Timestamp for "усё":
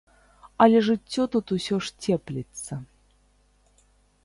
1.57-1.75